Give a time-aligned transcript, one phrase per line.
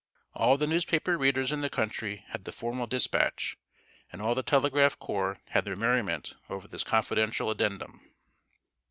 [0.33, 3.55] All the newspaper readers in the country had the formal dispatch,
[4.11, 8.01] and all the telegraph corps had their merriment over this confidential addendum.